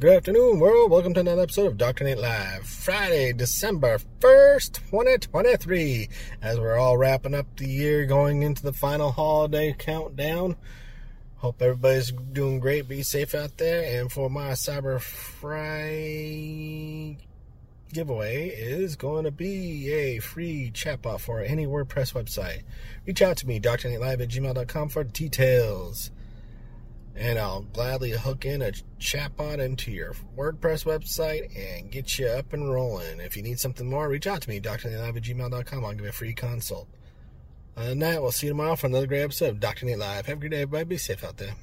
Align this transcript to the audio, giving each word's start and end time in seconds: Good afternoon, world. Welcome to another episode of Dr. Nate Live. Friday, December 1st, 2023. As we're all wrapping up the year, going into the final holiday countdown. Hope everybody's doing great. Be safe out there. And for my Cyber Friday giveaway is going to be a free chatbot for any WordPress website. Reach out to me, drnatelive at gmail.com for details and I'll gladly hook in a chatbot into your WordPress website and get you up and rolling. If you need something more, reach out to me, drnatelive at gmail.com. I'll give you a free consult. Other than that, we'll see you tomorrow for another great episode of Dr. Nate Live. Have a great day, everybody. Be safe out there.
Good 0.00 0.16
afternoon, 0.16 0.58
world. 0.58 0.90
Welcome 0.90 1.14
to 1.14 1.20
another 1.20 1.42
episode 1.42 1.68
of 1.68 1.78
Dr. 1.78 2.02
Nate 2.02 2.18
Live. 2.18 2.66
Friday, 2.66 3.32
December 3.32 3.98
1st, 4.18 4.90
2023. 4.90 6.08
As 6.42 6.58
we're 6.58 6.76
all 6.76 6.98
wrapping 6.98 7.32
up 7.32 7.46
the 7.56 7.68
year, 7.68 8.04
going 8.04 8.42
into 8.42 8.64
the 8.64 8.72
final 8.72 9.12
holiday 9.12 9.72
countdown. 9.72 10.56
Hope 11.36 11.62
everybody's 11.62 12.10
doing 12.10 12.58
great. 12.58 12.88
Be 12.88 13.04
safe 13.04 13.36
out 13.36 13.56
there. 13.56 14.00
And 14.00 14.10
for 14.10 14.28
my 14.28 14.50
Cyber 14.54 15.00
Friday 15.00 15.68
giveaway 17.92 18.48
is 18.48 18.96
going 18.96 19.22
to 19.26 19.30
be 19.30 19.92
a 19.92 20.18
free 20.18 20.72
chatbot 20.74 21.20
for 21.20 21.40
any 21.40 21.68
WordPress 21.68 22.14
website. 22.14 22.64
Reach 23.06 23.22
out 23.22 23.36
to 23.36 23.46
me, 23.46 23.60
drnatelive 23.60 24.20
at 24.20 24.28
gmail.com 24.28 24.88
for 24.88 25.04
details 25.04 26.10
and 27.16 27.38
I'll 27.38 27.62
gladly 27.62 28.10
hook 28.10 28.44
in 28.44 28.62
a 28.62 28.72
chatbot 28.98 29.58
into 29.58 29.90
your 29.92 30.14
WordPress 30.36 30.84
website 30.84 31.56
and 31.56 31.90
get 31.90 32.18
you 32.18 32.26
up 32.26 32.52
and 32.52 32.72
rolling. 32.72 33.20
If 33.20 33.36
you 33.36 33.42
need 33.42 33.60
something 33.60 33.88
more, 33.88 34.08
reach 34.08 34.26
out 34.26 34.42
to 34.42 34.48
me, 34.48 34.60
drnatelive 34.60 35.16
at 35.16 35.22
gmail.com. 35.22 35.84
I'll 35.84 35.92
give 35.92 36.02
you 36.02 36.08
a 36.08 36.12
free 36.12 36.34
consult. 36.34 36.88
Other 37.76 37.88
than 37.88 37.98
that, 38.00 38.22
we'll 38.22 38.32
see 38.32 38.46
you 38.46 38.52
tomorrow 38.52 38.76
for 38.76 38.86
another 38.86 39.06
great 39.06 39.22
episode 39.22 39.50
of 39.50 39.60
Dr. 39.60 39.86
Nate 39.86 39.98
Live. 39.98 40.26
Have 40.26 40.36
a 40.36 40.40
great 40.40 40.52
day, 40.52 40.62
everybody. 40.62 40.84
Be 40.84 40.96
safe 40.96 41.24
out 41.24 41.36
there. 41.38 41.54